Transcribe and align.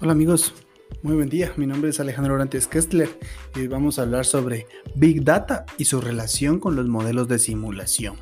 Hola 0.00 0.12
amigos, 0.12 0.54
muy 1.02 1.16
buen 1.16 1.28
día. 1.28 1.52
Mi 1.56 1.66
nombre 1.66 1.90
es 1.90 1.98
Alejandro 1.98 2.34
Orantes 2.34 2.68
Kestler 2.68 3.08
y 3.56 3.60
hoy 3.60 3.66
vamos 3.66 3.98
a 3.98 4.02
hablar 4.02 4.24
sobre 4.24 4.68
Big 4.94 5.24
Data 5.24 5.66
y 5.76 5.86
su 5.86 6.00
relación 6.00 6.60
con 6.60 6.76
los 6.76 6.86
modelos 6.86 7.26
de 7.26 7.40
simulación. 7.40 8.14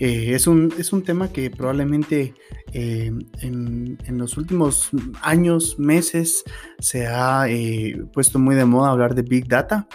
Eh, 0.00 0.32
es, 0.34 0.48
un, 0.48 0.74
es, 0.76 0.92
un, 0.92 1.04
tema 1.04 1.32
que 1.32 1.48
probablemente 1.48 2.34
eh, 2.72 3.12
en, 3.40 4.18
los 4.18 4.36
últimos 4.36 4.90
años, 5.22 5.78
meses, 5.78 6.42
se 6.80 7.06
ha 7.06 7.48
eh, 7.48 8.04
puesto 8.12 8.40
muy 8.40 8.56
de 8.56 8.64
moda 8.64 8.90
hablar 8.90 9.14
de 9.14 9.22
Big 9.22 9.46
Data, 9.46 9.86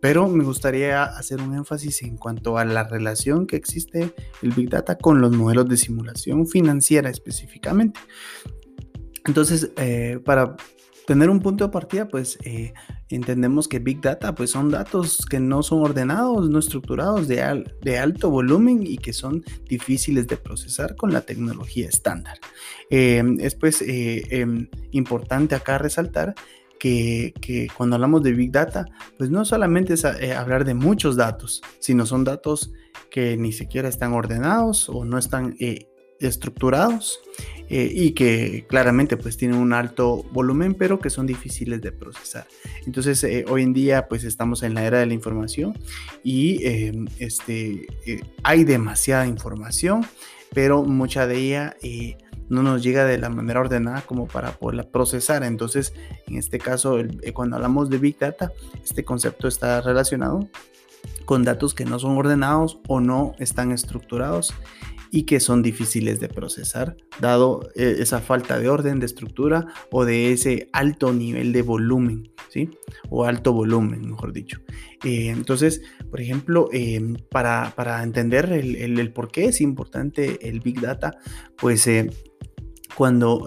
pero 0.00 0.28
me 0.28 0.44
gustaría 0.44 1.02
hacer 1.02 1.42
un 1.42 1.54
énfasis 1.54 2.02
en 2.02 2.16
cuanto 2.16 2.58
a 2.58 2.64
la 2.64 2.84
relación 2.84 3.48
que 3.48 3.56
existe 3.56 4.14
el 4.40 4.52
Big 4.52 4.70
Data 4.70 4.96
con 4.96 5.20
los 5.20 5.32
modelos 5.32 5.68
de 5.68 5.76
simulación 5.76 6.46
financiera 6.46 7.10
específicamente. 7.10 7.98
Entonces, 9.26 9.70
eh, 9.76 10.18
para 10.24 10.56
tener 11.06 11.28
un 11.28 11.40
punto 11.40 11.64
de 11.64 11.70
partida, 11.70 12.08
pues 12.08 12.38
eh, 12.44 12.72
entendemos 13.08 13.66
que 13.68 13.78
Big 13.80 14.00
Data 14.00 14.34
pues 14.34 14.50
son 14.50 14.70
datos 14.70 15.26
que 15.28 15.40
no 15.40 15.62
son 15.62 15.80
ordenados, 15.80 16.48
no 16.48 16.58
estructurados, 16.58 17.26
de, 17.26 17.64
de 17.82 17.98
alto 17.98 18.30
volumen 18.30 18.86
y 18.86 18.96
que 18.98 19.12
son 19.12 19.44
difíciles 19.68 20.26
de 20.28 20.36
procesar 20.36 20.96
con 20.96 21.12
la 21.12 21.22
tecnología 21.22 21.88
estándar. 21.88 22.38
Eh, 22.90 23.22
es 23.40 23.54
pues 23.54 23.82
em, 23.86 24.68
importante 24.92 25.54
acá 25.54 25.78
resaltar 25.78 26.34
que, 26.78 27.34
que, 27.40 27.68
cuando 27.76 27.96
hablamos 27.96 28.22
de 28.22 28.32
Big 28.32 28.52
Data, 28.52 28.86
pues 29.18 29.28
no 29.30 29.44
solamente 29.44 29.94
es 29.94 30.04
hablar 30.04 30.64
de 30.64 30.74
muchos 30.74 31.16
datos, 31.16 31.60
sino 31.78 32.06
son 32.06 32.24
datos 32.24 32.72
que 33.10 33.36
ni 33.36 33.52
siquiera 33.52 33.88
están 33.88 34.12
ordenados 34.12 34.88
o 34.88 35.04
no 35.04 35.18
están 35.18 35.56
estructurados 36.20 37.20
eh, 37.68 37.90
y 37.92 38.12
que 38.12 38.66
claramente 38.68 39.16
pues 39.16 39.36
tienen 39.36 39.56
un 39.56 39.72
alto 39.72 40.24
volumen 40.32 40.74
pero 40.74 40.98
que 40.98 41.08
son 41.10 41.26
difíciles 41.26 41.80
de 41.80 41.92
procesar. 41.92 42.46
Entonces 42.86 43.22
eh, 43.24 43.44
hoy 43.48 43.62
en 43.62 43.72
día 43.72 44.08
pues 44.08 44.24
estamos 44.24 44.62
en 44.62 44.74
la 44.74 44.84
era 44.84 44.98
de 44.98 45.06
la 45.06 45.14
información 45.14 45.78
y 46.22 46.66
em, 46.66 47.06
este, 47.18 47.86
eh, 48.06 48.20
hay 48.42 48.64
demasiada 48.64 49.26
información 49.26 50.04
pero 50.52 50.82
mucha 50.82 51.26
de 51.28 51.38
ella 51.38 51.76
no 52.48 52.64
nos 52.64 52.82
llega 52.82 53.04
de 53.04 53.18
la 53.18 53.28
manera 53.28 53.60
ordenada 53.60 54.02
como 54.02 54.26
para 54.26 54.58
poderla 54.58 54.90
procesar. 54.90 55.44
Entonces, 55.44 55.94
en 56.26 56.36
este 56.36 56.58
caso, 56.58 56.98
cuando 57.32 57.54
hablamos 57.54 57.88
de 57.88 57.98
Big 57.98 58.18
Data, 58.18 58.50
este 58.82 59.04
concepto 59.04 59.46
está 59.46 59.80
relacionado 59.80 60.48
con 61.24 61.44
datos 61.44 61.72
que 61.72 61.84
no 61.84 62.00
son 62.00 62.16
ordenados 62.16 62.80
o 62.88 62.98
no 62.98 63.36
están 63.38 63.70
estructurados 63.70 64.52
y 65.10 65.24
que 65.24 65.40
son 65.40 65.62
difíciles 65.62 66.20
de 66.20 66.28
procesar, 66.28 66.96
dado 67.20 67.68
eh, 67.74 67.96
esa 67.98 68.20
falta 68.20 68.58
de 68.58 68.68
orden, 68.68 69.00
de 69.00 69.06
estructura 69.06 69.66
o 69.90 70.04
de 70.04 70.32
ese 70.32 70.68
alto 70.72 71.12
nivel 71.12 71.52
de 71.52 71.62
volumen, 71.62 72.30
¿sí? 72.48 72.70
O 73.08 73.24
alto 73.24 73.52
volumen, 73.52 74.08
mejor 74.08 74.32
dicho. 74.32 74.60
Eh, 75.04 75.28
entonces, 75.28 75.82
por 76.10 76.20
ejemplo, 76.20 76.68
em, 76.72 77.16
para, 77.30 78.02
entender 78.02 78.52
el, 78.52 79.12
por 79.12 79.30
qué 79.30 79.46
es 79.46 79.60
importante 79.60 80.48
el 80.48 80.60
Big 80.60 80.80
Data, 80.80 81.18
pues 81.56 81.86
eh, 81.86 82.10
cuando, 82.94 83.46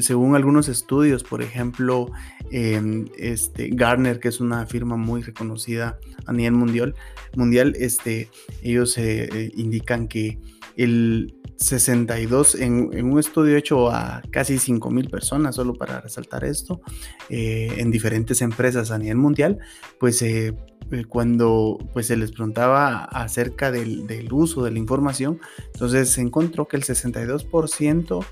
según 0.00 0.34
algunos 0.34 0.68
estudios, 0.68 1.22
por 1.22 1.42
ejemplo, 1.42 2.10
em, 2.50 3.06
este, 3.18 3.68
Garner, 3.72 4.18
que 4.18 4.28
es 4.28 4.40
una 4.40 4.66
firma 4.66 4.96
muy 4.96 5.22
reconocida 5.22 5.98
a 6.26 6.32
nivel 6.32 6.52
mundial, 6.52 6.94
mundial 7.36 7.74
este, 7.78 8.30
ellos 8.62 8.96
indican 8.96 10.08
que 10.08 10.38
el 10.78 11.34
62 11.56 12.54
en, 12.54 13.04
un 13.04 13.18
estudio 13.18 13.56
hecho 13.56 13.90
a 13.90 14.22
casi 14.30 14.54
5.000 14.54 15.10
personas, 15.10 15.56
solo 15.56 15.74
para 15.74 16.00
resaltar 16.00 16.44
esto, 16.44 16.80
eh, 17.28 17.74
en 17.78 17.90
diferentes 17.90 18.40
empresas 18.42 18.90
a 18.92 18.98
nivel 18.98 19.16
mundial, 19.16 19.58
pues 19.98 20.22
eh, 20.22 20.56
eh, 20.92 21.04
cuando 21.06 21.78
pues, 21.92 22.06
se 22.06 22.16
les 22.16 22.30
preguntaba 22.30 23.04
acerca 23.04 23.72
del, 23.72 24.28
uso 24.30 24.62
de 24.62 24.70
la 24.70 24.78
información, 24.78 25.40
entonces 25.74 26.10
se 26.10 26.20
encontró 26.20 26.68
que 26.68 26.76
el 26.76 26.84
62% 26.84 28.24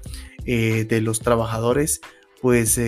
de 0.45 1.01
los 1.01 1.19
trabajadores 1.19 2.01
pues 2.41 2.79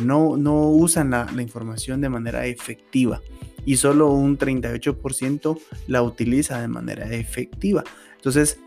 no, 0.00 0.36
no 0.36 0.68
usan 0.68 1.10
la, 1.10 1.26
la 1.34 1.42
información 1.42 2.00
de 2.00 2.08
manera 2.08 2.46
efectiva 2.46 3.20
y 3.64 3.78
solo 3.78 4.12
un 4.12 4.38
38% 4.38 5.58
la 5.88 6.02
utiliza 6.02 6.60
de 6.60 6.68
manera 6.68 7.12
efectiva. 7.12 7.82
Entonces, 8.14 8.60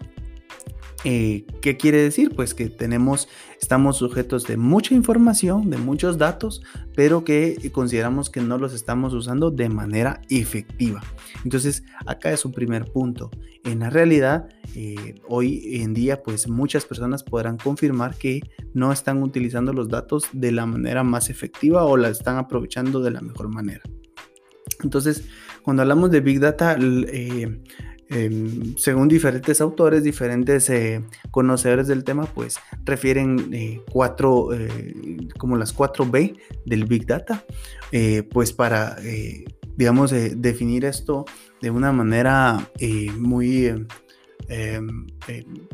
eh, 1.03 1.45
¿Qué 1.61 1.77
quiere 1.77 2.01
decir? 2.01 2.33
Pues 2.35 2.53
que 2.53 2.69
tenemos, 2.69 3.27
estamos 3.61 3.97
sujetos 3.97 4.45
de 4.45 4.57
mucha 4.57 4.93
información, 4.93 5.69
de 5.69 5.77
muchos 5.77 6.17
datos, 6.17 6.61
pero 6.95 7.23
que 7.23 7.71
consideramos 7.73 8.29
que 8.29 8.41
no 8.41 8.57
los 8.57 8.73
estamos 8.73 9.13
usando 9.13 9.51
de 9.51 9.69
manera 9.69 10.21
efectiva. 10.29 11.01
Entonces, 11.43 11.83
acá 12.05 12.31
es 12.31 12.45
un 12.45 12.53
primer 12.53 12.85
punto. 12.85 13.31
En 13.65 13.79
la 13.79 13.89
realidad, 13.89 14.49
eh, 14.75 15.15
hoy 15.27 15.81
en 15.81 15.93
día, 15.93 16.23
pues 16.23 16.47
muchas 16.47 16.85
personas 16.85 17.23
podrán 17.23 17.57
confirmar 17.57 18.15
que 18.15 18.41
no 18.73 18.91
están 18.91 19.23
utilizando 19.23 19.73
los 19.73 19.89
datos 19.89 20.27
de 20.31 20.51
la 20.51 20.65
manera 20.65 21.03
más 21.03 21.29
efectiva 21.29 21.83
o 21.85 21.97
la 21.97 22.09
están 22.09 22.37
aprovechando 22.37 23.01
de 23.01 23.11
la 23.11 23.21
mejor 23.21 23.49
manera. 23.49 23.81
Entonces, 24.83 25.25
cuando 25.63 25.81
hablamos 25.81 26.11
de 26.11 26.21
Big 26.21 26.39
Data, 26.39 26.77
eh, 26.79 27.61
Em, 28.13 28.77
según 28.77 29.07
diferentes 29.07 29.59
autores, 29.59 30.03
diferentes 30.03 30.69
eh, 30.69 31.03
conocedores 31.31 31.87
del 31.87 32.03
tema, 32.03 32.25
pues 32.25 32.59
refieren 32.85 33.49
eh, 33.51 33.81
cuatro, 33.91 34.53
eh, 34.53 35.17
como 35.39 35.57
las 35.57 35.73
cuatro 35.73 36.05
B 36.05 36.35
del 36.63 36.85
Big 36.85 37.07
Data, 37.07 37.43
pues 38.31 38.53
para, 38.53 38.97
digamos, 39.77 40.11
definir 40.35 40.85
esto 40.85 41.25
de 41.61 41.69
una 41.69 41.91
manera 41.91 42.69
muy, 43.19 43.67
em, 44.47 45.07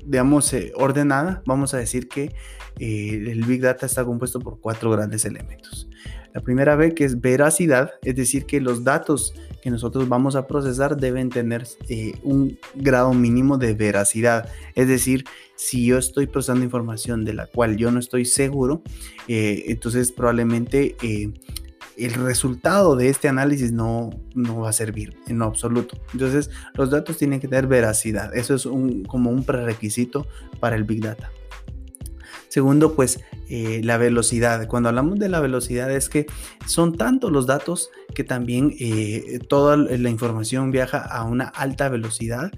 digamos, 0.06 0.54
ordenada, 0.76 1.42
vamos 1.46 1.74
a 1.74 1.78
decir 1.78 2.10
que 2.10 2.34
el 2.78 3.44
Big 3.46 3.62
Data 3.62 3.86
está 3.86 4.04
compuesto 4.04 4.40
por 4.40 4.60
cuatro 4.60 4.92
grandes 4.92 5.24
elementos. 5.24 5.90
La 6.34 6.42
primera 6.42 6.76
B 6.76 6.94
que 6.94 7.06
es 7.06 7.20
veracidad, 7.20 7.92
es 8.04 8.16
decir, 8.16 8.46
que 8.46 8.60
los 8.60 8.84
datos 8.84 9.34
que 9.62 9.70
nosotros 9.70 10.08
vamos 10.08 10.36
a 10.36 10.48
procesar 10.48 10.98
deben 10.98 11.30
tener 11.30 11.68
eh, 11.88 12.14
un 12.24 12.58
grado 12.76 13.14
mínimo 13.14 13.58
de 13.58 13.74
veracidad. 13.74 14.50
Es 14.76 14.88
decir, 14.88 15.26
si 15.56 15.86
yo 15.86 15.98
estoy 15.98 16.28
procesando 16.28 16.64
información 16.64 17.26
de 17.26 17.34
la 17.34 17.48
cual 17.48 17.78
yo 17.78 17.92
no 17.92 18.00
estoy 18.00 18.26
seguro, 18.26 18.82
eh, 19.28 19.66
entonces 19.68 20.12
probablemente 20.12 20.96
eh, 21.02 21.34
el 21.98 22.14
resultado 22.14 22.96
de 22.96 23.10
este 23.10 23.28
análisis 23.28 23.72
no, 23.72 24.10
no 24.34 24.62
va 24.62 24.70
a 24.70 24.74
servir 24.74 25.18
en 25.28 25.42
absoluto. 25.42 25.98
Entonces, 26.14 26.50
los 26.74 26.90
datos 26.90 27.18
tienen 27.18 27.40
que 27.40 27.48
tener 27.48 27.68
veracidad. 27.68 28.36
Eso 28.36 28.56
es 28.56 28.66
un, 28.66 29.04
como 29.04 29.30
un 29.30 29.44
prerequisito 29.44 30.26
para 30.60 30.76
el 30.76 30.86
Big 30.86 31.02
Data. 31.02 31.30
Segundo, 32.50 32.96
pues 32.96 33.20
eh, 33.48 33.82
la 33.84 33.98
velocidad. 33.98 34.68
Cuando 34.68 34.90
hablamos 34.90 35.20
de 35.20 35.30
la 35.30 35.40
velocidad 35.40 35.92
es 35.92 36.10
que 36.10 36.26
son 36.66 36.98
tantos 36.98 37.32
los 37.32 37.46
datos 37.46 37.92
que 38.14 38.24
también 38.24 38.76
eh, 38.80 39.40
toda 39.48 39.78
la 39.78 40.10
información 40.10 40.72
viaja 40.72 41.00
a 41.00 41.24
una 41.24 41.46
alta 41.46 41.90
velocidad 41.90 42.52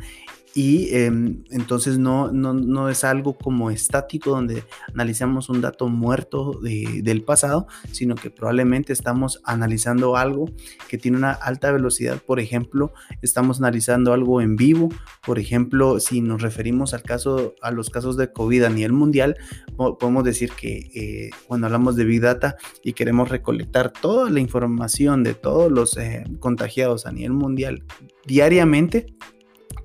y 0.54 0.94
em, 0.96 1.44
entonces 1.50 1.98
no, 1.98 2.32
no, 2.32 2.90
es 2.90 3.04
algo 3.04 3.38
como 3.38 3.72
estático 3.72 4.32
donde 4.32 4.64
analizamos 4.94 5.50
un 5.50 5.62
dato 5.62 5.88
muerto 5.88 6.60
del 6.62 7.24
pasado, 7.24 7.68
sino 7.92 8.16
que 8.16 8.30
probablemente 8.30 8.92
estamos 8.92 9.42
analizando 9.46 10.18
algo 10.18 10.50
que 10.90 10.98
tiene 10.98 11.18
una 11.18 11.32
alta 11.32 11.72
velocidad. 11.72 12.22
Por 12.26 12.40
ejemplo, 12.42 12.94
estamos 13.22 13.60
analizando 13.60 14.12
algo 14.14 14.42
en 14.42 14.58
vivo. 14.58 14.90
Por 15.26 15.40
ejemplo, 15.40 16.00
si 16.02 16.20
nos 16.20 16.42
referimos 16.42 16.94
al 16.94 17.04
caso, 17.04 17.56
a 17.62 17.72
los 17.72 17.90
casos 17.90 18.18
de 18.18 18.32
COVID 18.32 18.64
a 18.64 18.70
nivel 18.70 18.92
mundial, 18.92 19.38
podemos 19.78 20.26
decir 20.26 20.52
que 20.52 20.90
eh, 20.94 21.30
cuando 21.48 21.68
hablamos 21.68 21.96
de 21.96 22.04
Big 22.04 22.22
Data 22.22 22.58
y 22.84 22.94
queremos 22.94 23.30
recolectar 23.30 23.92
toda 23.92 24.30
la 24.30 24.42
información 24.42 25.24
de 25.24 25.34
todos 25.34 25.72
los 25.72 25.98
eh, 25.98 26.26
contagiados 26.40 27.06
a 27.06 27.12
nivel 27.12 27.34
mundial 27.34 27.84
diariamente, 28.26 29.16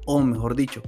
o 0.06 0.22
mejor 0.22 0.56
dicho, 0.56 0.82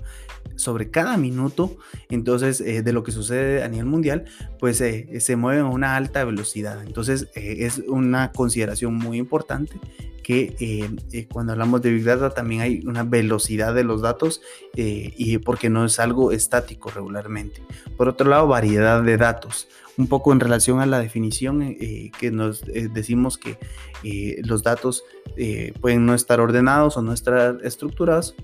sobre 0.59 0.91
cada 0.91 1.17
minuto, 1.17 1.77
entonces, 2.11 2.61
eh, 2.61 2.83
de 2.83 2.93
lo 2.93 3.03
que 3.03 3.13
sucede 3.13 3.63
a 3.63 3.69
nivel 3.69 3.87
mundial, 3.87 4.25
pues 4.59 4.81
eh, 4.81 5.21
se 5.21 5.37
mueve 5.37 5.61
a 5.61 5.67
una 5.67 5.97
alta 5.97 6.25
velocidad. 6.25 6.83
Entonces, 6.83 7.29
eh, 7.35 7.59
es 7.61 7.79
una 7.87 8.33
consideración 8.33 8.95
muy 8.95 9.19
importante 9.19 9.79
que 10.23 11.27
cuando 11.33 11.53
hablamos 11.53 11.81
de 11.81 11.91
Big 11.91 12.05
Data 12.05 12.29
también 12.29 12.61
hay 12.61 12.83
una 12.85 13.03
velocidad 13.03 13.75
de 13.75 13.83
los 13.83 14.03
datos 14.03 14.43
y 14.75 15.39
porque 15.39 15.71
no 15.71 15.87
es 15.87 15.99
algo 15.99 16.33
estático 16.33 16.91
regularmente. 16.91 17.63
Por 17.97 18.11
otro 18.11 18.29
lado, 18.29 18.47
variedad 18.47 19.03
de 19.03 19.17
datos. 19.17 19.69
Un 19.97 20.07
poco 20.07 20.31
en 20.35 20.41
relación 20.41 20.81
a 20.81 20.87
la 20.87 20.99
definición 20.99 21.77
que 22.21 22.31
nos 22.31 22.63
decimos 22.67 23.39
que 23.39 23.59
los 24.45 24.63
datos 24.63 25.03
pueden 25.81 26.05
no 26.05 26.13
estar 26.13 26.41
ordenados 26.41 26.99
o 26.99 27.03
no 27.03 27.15
estar 27.15 27.61
estructurados 27.65 28.35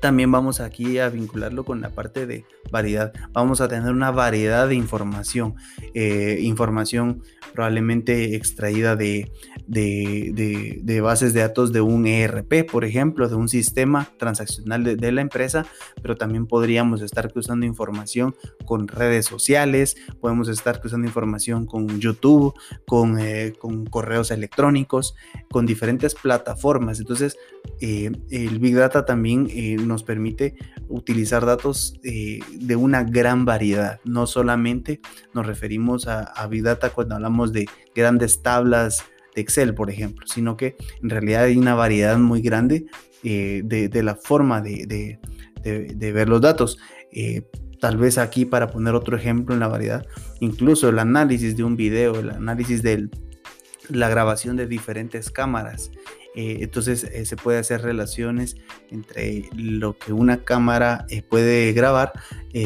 también 0.00 0.32
vamos 0.32 0.60
aquí 0.60 0.98
a 0.98 1.08
vincularlo 1.08 1.64
con 1.64 1.80
la 1.80 1.90
parte 1.90 2.26
de 2.26 2.44
variedad. 2.70 3.12
Vamos 3.32 3.60
a 3.60 3.68
tener 3.68 3.92
una 3.92 4.10
variedad 4.10 4.68
de 4.68 4.74
información, 4.74 5.54
eh, 5.94 6.38
información 6.42 7.22
probablemente 7.52 8.36
extraída 8.36 8.96
de, 8.96 9.30
de, 9.66 11.00
bases 11.00 11.34
de 11.34 11.40
datos 11.40 11.72
de 11.72 11.80
un 11.80 12.06
ERP, 12.06 12.70
por 12.70 12.84
ejemplo, 12.84 13.28
de 13.28 13.34
un 13.34 13.48
sistema 13.48 14.08
transaccional 14.18 14.84
de, 14.84 15.12
la 15.12 15.20
empresa, 15.20 15.66
pero 16.02 16.16
también 16.16 16.46
podríamos 16.46 17.02
estar 17.02 17.32
cruzando 17.32 17.66
información 17.66 18.34
con 18.64 18.88
redes 18.88 19.26
sociales, 19.26 19.96
podemos 20.20 20.48
estar 20.48 20.80
cruzando 20.80 21.06
información 21.06 21.66
con 21.66 22.00
YouTube, 22.00 22.54
con, 22.86 23.18
eh, 23.18 23.52
con 23.58 23.86
correos 23.86 24.30
electrónicos, 24.30 25.14
con 25.50 25.66
diferentes 25.66 26.14
plataformas. 26.14 27.00
Entonces, 27.00 27.36
eh, 27.80 28.10
el 28.30 28.58
Big 28.58 28.74
Data 28.74 29.04
también 29.04 29.48
nos 29.86 30.02
permite 30.02 30.54
utilizar 30.88 31.46
datos 31.46 31.94
de 32.02 32.76
una 32.76 33.04
gran 33.04 33.44
variedad. 33.44 34.00
No 34.04 34.26
solamente 34.26 35.00
nos 35.34 35.46
referimos 35.46 36.06
a, 36.06 36.46
Big 36.48 36.62
Data 36.62 36.90
cuando 36.90 37.14
hablamos 37.14 37.52
de 37.52 37.66
grandes 37.94 38.42
tablas 38.42 39.04
de 39.34 39.40
Excel, 39.40 39.74
por 39.74 39.90
ejemplo, 39.90 40.26
sino 40.26 40.56
que 40.56 40.76
en 41.02 41.10
realidad 41.10 41.44
hay 41.44 41.56
una 41.56 41.74
variedad 41.74 42.18
muy 42.18 42.42
grande 42.42 42.86
eh, 43.22 43.62
de, 43.64 44.02
la 44.02 44.14
forma 44.14 44.60
de, 44.60 45.18
ver 45.62 46.28
los 46.28 46.40
datos. 46.40 46.78
Eh, 47.12 47.42
tal 47.80 47.96
vez 47.96 48.18
aquí 48.18 48.44
para 48.44 48.70
poner 48.70 48.94
otro 48.94 49.16
ejemplo 49.16 49.54
en 49.54 49.60
la 49.60 49.68
variedad, 49.68 50.06
incluso 50.40 50.88
el 50.88 50.98
análisis 50.98 51.56
de 51.56 51.64
un 51.64 51.76
video, 51.76 52.18
el 52.18 52.30
análisis 52.30 52.82
de 52.82 53.08
la 53.88 54.08
grabación 54.08 54.56
de 54.56 54.66
diferentes 54.66 55.30
cámaras, 55.30 55.90
eh, 56.34 56.58
entonces 56.60 57.04
eh, 57.04 57.24
se 57.26 57.36
puede 57.36 57.58
hacer 57.58 57.82
relaciones 57.82 58.56
entre 58.90 59.48
lo 59.52 59.98
que 59.98 60.12
una 60.12 60.44
cámara 60.44 61.04
eh, 61.08 61.22
puede 61.22 61.72
grabar 61.72 62.12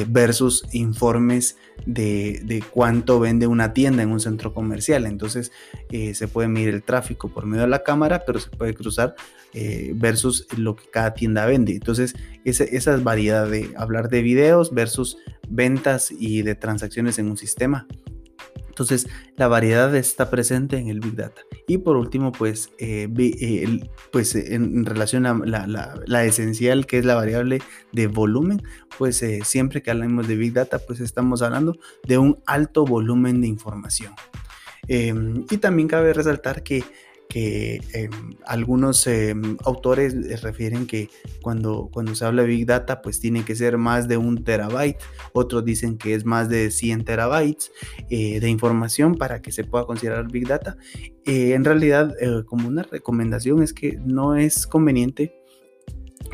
versus 0.09 0.65
informes 0.73 1.59
de, 1.85 2.65
cuánto 2.71 3.21
vende 3.21 3.47
una 3.47 3.75
tienda 3.75 4.03
en 4.03 4.11
un 4.11 4.21
centro 4.21 4.55
comercial. 4.55 5.05
Entonces 5.05 5.53
se 5.91 6.27
puede 6.27 6.49
medir 6.49 6.71
el 6.71 6.83
tráfico 6.83 7.29
por 7.29 7.45
medio 7.45 7.65
de 7.65 7.69
la 7.69 7.83
cámara, 7.83 8.23
pero 8.25 8.39
se 8.39 8.49
puede 8.49 8.73
cruzar 8.73 9.15
versus 9.93 10.47
lo 10.57 10.75
que 10.75 10.89
cada 10.91 11.13
tienda 11.13 11.45
vende. 11.45 11.73
Entonces 11.75 12.15
esa, 12.47 12.65
esa 12.65 12.95
es 12.95 13.05
variedad 13.05 13.47
de 13.47 13.75
hablar 13.77 14.09
de 14.09 14.23
videos 14.23 14.73
versus 14.73 15.19
ventas 15.51 16.11
y 16.11 16.41
de 16.41 16.55
transacciones 16.55 17.19
en 17.19 17.29
un 17.29 17.37
sistema. 17.37 17.87
Entonces, 18.75 19.07
la 19.37 19.47
variedad 19.47 19.95
está 19.95 20.31
presente 20.31 20.79
en 20.79 20.89
el 20.89 20.99
Big 20.99 21.15
Data. 21.15 21.43
Y 21.69 21.79
por 21.79 21.97
último, 21.97 22.33
pues, 22.33 22.71
eh, 22.79 23.09
eh, 23.19 23.89
pues 24.11 24.35
en, 24.35 24.85
relación 24.85 25.27
a 25.27 25.35
la, 25.35 26.25
esencial, 26.25 26.85
que 26.85 26.99
es 26.99 27.05
la 27.05 27.15
variable 27.15 27.63
de 27.93 28.09
volumen, 28.09 28.65
pues 28.99 29.23
eh, 29.23 29.43
siempre 29.45 29.81
que 29.81 29.93
hablamos 29.93 30.27
de 30.27 30.35
Big 30.35 30.55
Data, 30.55 30.81
pues 30.81 30.99
estamos 30.99 31.41
hablando 31.41 31.77
de 32.03 32.19
un 32.19 32.43
alto 32.47 32.85
volumen 32.85 33.41
de 33.41 33.47
información. 33.47 34.13
Em, 34.89 35.47
y 35.49 35.59
también 35.59 35.87
cabe 35.87 36.13
resaltar 36.13 36.65
que 36.65 36.83
que 37.35 37.81
em, 37.95 38.11
algunos 38.47 39.09
em, 39.09 39.57
autores 39.65 40.41
refieren 40.41 40.87
que 40.87 41.11
cuando, 41.43 41.91
cuando 41.93 42.15
se 42.15 42.25
habla 42.25 42.43
de 42.43 42.49
Big 42.49 42.65
Data, 42.65 43.03
pues 43.03 43.19
tiene 43.19 43.45
que 43.45 43.57
ser 43.57 43.77
más 43.77 44.07
de 44.07 44.17
un 44.17 44.45
terabyte, 44.45 45.03
otros 45.33 45.65
dicen 45.65 45.99
que 45.99 46.15
es 46.15 46.25
más 46.25 46.49
de 46.49 46.71
100 46.71 47.05
terabytes 47.05 47.73
eh, 48.09 48.39
de 48.39 48.49
información 48.49 49.17
para 49.17 49.43
que 49.43 49.51
se 49.51 49.65
pueda 49.65 49.85
considerar 49.85 50.31
Big 50.31 50.47
Data. 50.47 50.77
Eh, 51.25 51.55
en 51.55 51.65
realidad, 51.65 52.15
eh, 52.21 52.45
como 52.47 52.69
una 52.69 52.85
recomendación 52.85 53.65
es 53.65 53.73
que 53.73 53.99
no 54.05 54.37
es 54.37 54.69
conveniente 54.69 55.35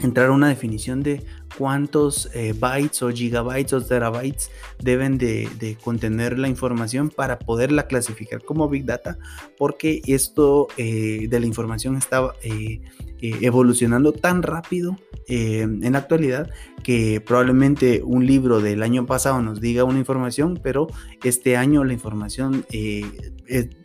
entrar 0.01 0.27
a 0.27 0.33
una 0.33 0.51
definición 0.51 1.03
de 1.03 1.25
cuántos 1.57 2.31
eh, 2.35 2.55
bytes 2.59 3.03
o 3.03 3.11
gigabytes 3.11 3.73
o 3.73 3.81
terabytes 3.81 4.51
deben 4.79 5.19
de, 5.19 5.77
contener 5.83 6.39
la 6.39 6.49
información 6.49 7.11
para 7.11 7.39
poderla 7.39 7.87
clasificar 7.87 8.43
como 8.43 8.69
Big 8.69 8.85
Data, 8.85 9.19
porque 9.59 10.03
esto 10.07 10.69
eh, 10.77 11.27
de 11.29 11.41
la 11.41 11.47
información 11.47 11.97
está 11.97 12.33
eh, 12.43 12.81
evolucionando 13.21 14.13
tan 14.13 14.43
rápido 14.43 14.97
en 15.29 15.93
la 15.93 15.99
actualidad 15.99 16.51
que 16.83 17.21
probablemente 17.21 18.03
un 18.03 18.27
libro 18.27 18.61
del 18.61 18.83
año 18.83 19.07
pasado 19.07 19.41
nos 19.43 19.61
diga 19.61 19.85
una 19.85 20.01
información, 20.01 20.59
pero 20.61 20.89
este 21.23 21.57
año 21.57 21.85
la 21.85 21.93
información 21.93 22.65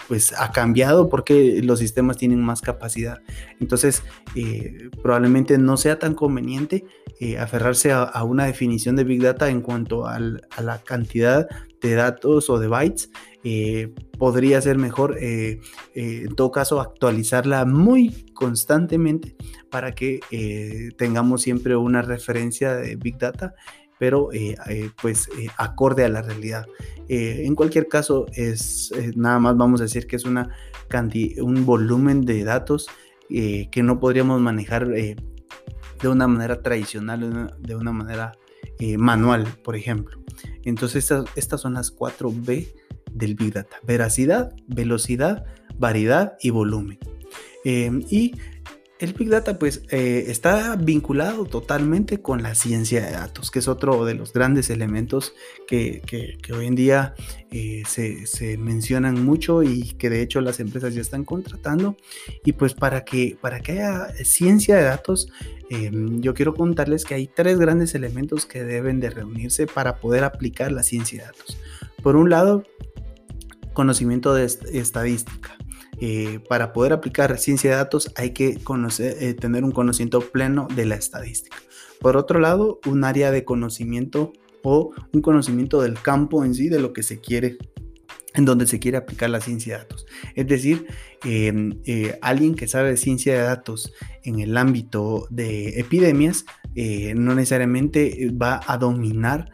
pues 0.08 0.34
ha 0.34 0.52
cambiado 0.52 1.08
porque 1.08 1.62
los 1.62 1.80
sistemas 1.80 2.18
tienen 2.18 2.42
más 2.42 2.62
capacidad. 2.62 3.20
Entonces, 3.60 4.02
probablemente 5.04 5.60
no 5.60 5.78
sea 5.78 6.00
tan 6.00 6.16
conveniente 6.16 6.86
aferrarse 7.56 7.94
a, 7.94 8.24
una 8.24 8.46
definición 8.46 8.98
de 8.98 9.06
Big 9.06 9.22
Data 9.22 9.50
en 9.50 9.62
cuanto 9.62 10.06
a 10.08 10.20
la 10.20 10.82
cantidad 10.84 11.48
de 11.82 11.96
datos 11.96 12.50
o 12.50 12.60
de 12.60 12.68
bytes. 12.68 13.10
Eh, 13.46 13.94
podría 14.18 14.60
ser 14.60 14.78
mejor, 14.78 15.18
eh, 15.22 15.62
eh, 15.94 16.24
en 16.26 16.36
todo 16.36 16.52
caso, 16.52 16.82
actualizarla 16.82 17.64
muy 17.64 18.26
constantemente 18.34 19.38
para 19.70 19.94
que 19.94 20.20
tengamos 20.98 21.44
siempre 21.44 21.78
una 21.78 22.02
referencia 22.02 22.76
de 22.76 22.96
Big 22.96 23.18
Data 23.18 23.54
pero 23.98 24.30
pues 25.02 25.30
acorde 25.58 26.04
a 26.04 26.10
la 26.10 26.22
realidad. 26.22 26.66
en 27.08 27.56
cualquier 27.56 27.88
caso, 27.88 28.26
es 28.34 28.92
nada 29.16 29.40
más 29.40 29.56
vamos 29.56 29.80
a 29.80 29.86
decir 29.86 30.06
que 30.06 30.18
es 30.18 30.26
una 30.26 30.50
un 31.42 31.66
volumen 31.66 32.26
de 32.26 32.44
datos 32.44 32.88
que 33.30 33.84
no 33.84 34.00
podríamos 34.02 34.42
manejar 34.42 34.90
de 36.02 36.08
una 36.08 36.28
manera 36.28 36.62
tradicional, 36.62 37.54
de 37.60 37.76
una 37.76 37.92
manera 37.92 38.34
eh, 38.80 38.98
manual, 38.98 39.48
por 39.64 39.76
ejemplo. 39.76 40.20
Entonces 40.64 41.12
estas, 41.36 41.62
son 41.62 41.74
las 41.76 41.92
cuatro 41.92 42.32
B 42.34 42.74
del 43.12 43.36
Big 43.36 43.54
Data. 43.54 43.78
Veracidad, 43.84 44.54
velocidad, 44.68 45.46
variedad 45.78 46.36
y 46.42 46.50
volumen. 46.50 47.00
Eh, 47.64 47.92
y 48.10 48.36
el 49.00 49.14
Big 49.14 49.30
Data 49.30 49.60
pues 49.60 49.84
eh, 49.90 50.26
está 50.28 50.76
vinculado 50.78 51.46
totalmente 51.46 52.22
con 52.22 52.42
la 52.42 52.56
ciencia 52.56 53.06
de 53.06 53.12
datos, 53.12 53.52
que 53.52 53.60
es 53.60 53.68
otro 53.68 54.06
de 54.06 54.14
los 54.14 54.32
grandes 54.32 54.70
elementos 54.70 55.34
que, 55.68 56.02
hoy 56.54 56.66
en 56.66 56.76
día 56.76 57.14
eh, 57.52 57.84
se, 57.86 58.58
mencionan 58.58 59.26
mucho 59.26 59.64
y 59.64 59.94
que 59.94 60.10
de 60.10 60.22
hecho 60.22 60.40
las 60.40 60.60
empresas 60.62 60.96
ya 60.96 61.02
están 61.02 61.26
contratando. 61.26 61.98
Y 62.46 62.54
pues 62.54 62.74
para 62.74 63.04
que, 63.04 63.38
para 63.40 63.60
que 63.60 63.74
haya 63.74 64.14
ciencia 64.24 64.78
de 64.78 64.84
datos, 64.84 65.28
em, 65.70 66.22
yo 66.22 66.34
quiero 66.34 66.54
contarles 66.54 67.04
que 67.04 67.16
hay 67.16 67.28
tres 67.28 67.60
grandes 67.60 67.96
elementos 67.96 68.46
que 68.46 68.64
deben 68.64 69.02
de 69.02 69.10
reunirse 69.10 69.68
para 69.68 69.98
poder 69.98 70.24
aplicar 70.24 70.72
la 70.72 70.84
ciencia 70.84 71.20
de 71.20 71.26
datos. 71.26 71.58
Por 72.02 72.16
un 72.16 72.30
lado, 72.30 72.64
conocimiento 73.74 74.34
de 74.34 74.46
estadística. 74.46 75.58
Eh, 76.00 76.40
para 76.50 76.74
poder 76.74 76.94
aplicar 76.94 77.38
ciencia 77.38 77.72
de 77.72 77.78
datos 77.78 78.12
hay 78.16 78.32
que 78.32 78.60
eh, 79.00 79.34
tener 79.34 79.64
un 79.64 79.72
conocimiento 79.72 80.20
pleno 80.20 80.68
de 80.76 80.86
la 80.86 80.96
estadística. 80.96 81.58
Por 82.02 82.18
otro 82.18 82.40
lado, 82.40 82.80
un 82.86 83.04
área 83.04 83.32
de 83.32 83.46
conocimiento 83.46 84.34
o 84.64 84.92
un 85.14 85.22
conocimiento 85.22 85.82
del 85.82 86.00
campo 86.02 86.44
en 86.44 86.54
sí, 86.54 86.70
de 86.70 86.80
lo 86.80 86.92
que 86.92 87.04
se 87.04 87.20
quiere 87.20 87.58
en 88.34 88.44
donde 88.44 88.68
se 88.68 88.80
quiere 88.80 88.98
aplicar 88.98 89.30
la 89.30 89.40
ciencia 89.40 89.76
de 89.76 89.84
datos. 89.84 90.06
Es 90.36 90.46
decir, 90.46 90.88
em, 91.24 91.80
eh, 91.86 92.20
alguien 92.22 92.56
que 92.56 92.68
sabe 92.68 92.90
de 92.90 92.98
ciencia 92.98 93.34
de 93.34 93.40
datos 93.40 93.94
en 94.24 94.42
el 94.42 94.58
ámbito 94.58 95.26
de 95.30 95.80
epidemias 95.80 96.46
no 97.16 97.34
necesariamente 97.34 98.30
va 98.32 98.60
a 98.68 98.78
dominar 98.78 99.50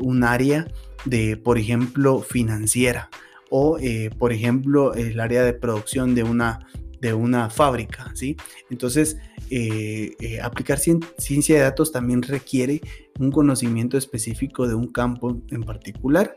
un 0.00 0.24
área 0.24 0.66
de, 1.04 1.36
por 1.36 1.58
ejemplo, 1.58 2.20
financiera 2.22 3.10
o, 3.50 3.78
eh, 3.78 4.10
por 4.16 4.32
ejemplo, 4.32 4.94
el 4.94 5.20
área 5.20 5.42
de 5.42 5.52
producción 5.52 6.14
de 6.14 6.22
una, 6.22 6.66
de 7.00 7.12
una 7.12 7.50
fábrica, 7.50 8.10
¿sí? 8.14 8.36
Entonces, 8.70 9.18
eh, 9.50 10.14
eh, 10.20 10.40
aplicar 10.40 10.78
ciencia 10.78 11.56
de 11.56 11.62
datos 11.62 11.90
también 11.90 12.22
requiere 12.22 12.80
un 13.18 13.32
conocimiento 13.32 13.98
específico 13.98 14.68
de 14.68 14.74
un 14.74 14.86
campo 14.86 15.42
en 15.50 15.64
particular 15.64 16.36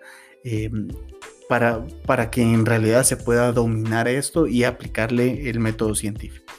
para, 1.47 1.85
para 2.05 2.29
que 2.29 2.41
en 2.41 2.65
realidad 2.65 3.03
se 3.03 3.15
pueda 3.15 3.53
dominar 3.53 4.09
esto 4.09 4.45
y 4.45 4.65
aplicarle 4.65 5.49
el 5.49 5.59
método 5.59 5.95
científico. 5.95 6.51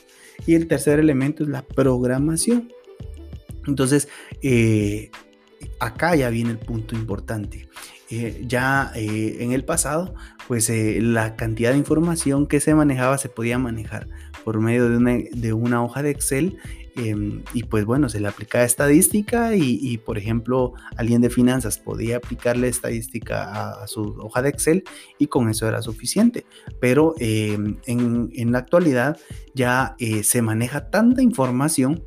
Y 0.47 0.55
el 0.55 0.69
tercer 0.69 1.01
elemento 1.01 1.43
es 1.43 1.51
la 1.51 1.63
programación. 1.63 2.73
Entonces, 3.67 4.09
acá 5.81 6.15
ya 6.17 6.31
viene 6.31 6.53
el 6.53 6.59
punto 6.59 6.95
importante. 6.95 7.69
Eh, 8.11 8.45
ya 8.47 8.93
eh, 8.95 9.39
en 9.41 9.53
el 9.53 9.65
pasado, 9.65 10.15
pues 10.47 10.69
eh, 10.69 10.99
la 11.01 11.37
cantidad 11.37 11.73
de 11.73 11.79
información 11.79 12.47
que 12.47 12.61
se 12.61 12.75
manejaba 12.75 13.17
se 13.17 13.31
podía 13.31 13.59
manejar 13.59 14.09
por 14.45 14.61
medio 14.61 14.91
de 14.91 15.53
una, 15.55 15.83
hoja 15.83 16.03
de 16.03 16.11
Excel 16.11 16.59
em, 16.97 17.43
y 17.55 17.63
pues 17.63 17.87
bueno, 17.87 18.11
se 18.11 18.21
le 18.21 18.29
aplicaba 18.29 18.65
estadística 18.65 19.57
y, 19.57 19.97
por 19.97 20.19
ejemplo 20.19 20.75
alguien 20.99 21.23
de 21.23 21.31
finanzas 21.31 21.79
podía 21.79 22.19
aplicarle 22.19 22.69
estadística 22.69 23.83
a, 23.83 23.87
su 23.87 24.03
hoja 24.21 24.43
de 24.43 24.51
Excel 24.51 24.85
y 25.19 25.29
con 25.29 25.49
eso 25.49 25.67
era 25.67 25.81
suficiente. 25.81 26.45
Pero 26.81 27.15
em, 27.19 27.79
en, 27.87 28.29
en, 28.35 28.53
la 28.53 28.59
actualidad 28.59 29.17
ya 29.55 29.97
se 30.23 30.43
maneja 30.43 30.91
tanta 30.91 31.23
información 31.23 32.05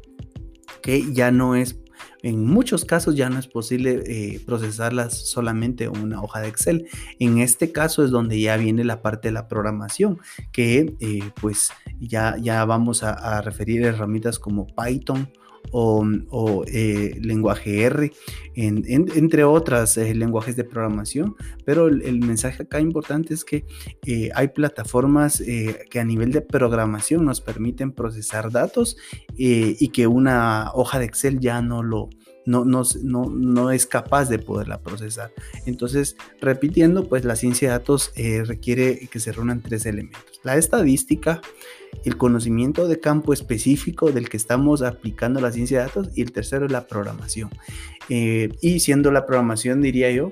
que 0.83 1.11
ya 1.11 1.31
no 1.31 1.55
es 1.55 1.79
en 2.27 2.45
muchos 2.45 2.83
casos 2.83 3.15
ya 3.15 3.29
no 3.29 3.39
es 3.39 3.47
posible 3.47 4.03
eh, 4.05 4.41
procesarlas 4.45 5.29
solamente 5.29 5.85
en 5.85 5.97
una 5.97 6.21
hoja 6.21 6.41
de 6.41 6.49
Excel. 6.49 6.85
En 7.19 7.37
este 7.37 7.71
caso 7.71 8.03
es 8.03 8.11
donde 8.11 8.37
ya 8.37 8.57
viene 8.57 8.83
la 8.83 9.01
parte 9.01 9.29
de 9.29 9.31
la 9.31 9.47
programación, 9.47 10.19
que 10.51 10.93
eh, 10.99 11.31
pues 11.39 11.71
ya, 12.01 12.35
ya 12.37 12.65
vamos 12.65 13.01
a, 13.03 13.41
referir 13.41 13.83
herramientas 13.83 14.39
como 14.39 14.67
Python 14.67 15.29
o, 15.71 16.63
eh, 16.67 17.17
lenguaje 17.21 17.83
R, 17.83 18.11
entre 18.55 19.43
otras 19.43 19.97
lenguajes 19.97 20.55
de 20.55 20.63
programación, 20.63 21.35
pero 21.65 21.87
el, 21.87 22.19
mensaje 22.19 22.63
acá 22.63 22.79
importante 22.79 23.33
es 23.33 23.45
que 23.45 23.65
hay 24.33 24.47
plataformas 24.49 25.43
que 25.89 25.99
a 25.99 26.03
nivel 26.03 26.31
de 26.31 26.41
programación 26.41 27.25
nos 27.25 27.41
permiten 27.41 27.91
procesar 27.91 28.51
datos 28.51 28.97
y 29.37 29.89
que 29.89 30.07
una 30.07 30.71
hoja 30.73 30.99
de 30.99 31.05
Excel 31.05 31.39
ya 31.39 31.61
no 31.61 31.83
lo, 31.83 32.09
no, 32.47 32.63
no, 32.65 32.83
no, 33.29 33.71
es 33.71 33.85
capaz 33.85 34.29
de 34.29 34.39
poderla 34.39 34.81
procesar. 34.81 35.31
Entonces, 35.65 36.15
repitiendo, 36.39 37.07
pues 37.07 37.25
la 37.25 37.35
ciencia 37.35 37.67
de 37.67 37.73
datos 37.73 38.11
eh, 38.15 38.43
requiere 38.45 39.07
que 39.11 39.19
se 39.19 39.33
reúnan 39.33 39.61
tres 39.61 39.85
elementos. 39.85 40.36
La 40.47 40.55
estadística, 40.55 41.41
el 42.05 42.15
conocimiento 42.15 42.87
de 42.87 43.01
campo 43.01 43.33
específico 43.33 44.13
del 44.13 44.29
que 44.29 44.37
estamos 44.37 44.81
aplicando 44.81 45.41
la 45.41 45.51
ciencia 45.51 45.79
de 45.79 45.87
datos 45.87 46.09
y 46.15 46.21
el 46.21 46.31
tercero 46.31 46.65
es 46.65 46.71
la 46.71 46.87
programación. 46.87 47.49
Eh, 48.07 48.47
y 48.61 48.79
siendo 48.79 49.11
la 49.11 49.25
programación, 49.25 49.81
diría 49.81 50.09
yo, 50.09 50.29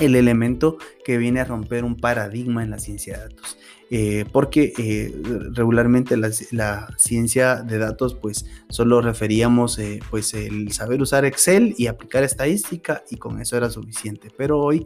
el 0.00 0.16
elemento 0.16 0.76
que 1.02 1.16
viene 1.16 1.40
a 1.40 1.46
romper 1.46 1.82
un 1.82 1.96
paradigma 1.96 2.62
en 2.62 2.68
la 2.68 2.78
ciencia 2.78 3.14
de 3.14 3.22
datos. 3.22 3.58
Eh, 3.88 4.26
porque 4.32 4.74
eh, 4.76 5.14
regularmente 5.52 6.18
la, 6.18 6.88
ciencia 6.98 7.62
de 7.62 7.78
datos 7.78 8.14
pues 8.14 8.44
solo 8.68 9.00
referíamos 9.00 9.78
pues 10.10 10.34
el 10.34 10.72
saber 10.72 11.00
usar 11.00 11.24
Excel 11.24 11.74
y 11.78 11.86
aplicar 11.86 12.22
estadística 12.22 13.02
y 13.08 13.16
con 13.16 13.40
eso 13.40 13.56
era 13.56 13.70
suficiente. 13.70 14.28
Pero 14.36 14.60
hoy 14.60 14.84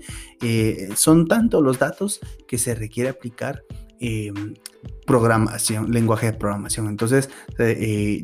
son 0.95 1.27
tantos 1.27 1.65
los 1.65 1.81
datos 1.81 2.21
que 2.47 2.59
se 2.59 2.77
requiere 2.77 3.11
aplicar 3.11 3.65
programación, 5.07 5.91
lenguaje 5.91 6.27
de 6.27 6.33
programación. 6.33 6.89
Entonces, 6.89 7.31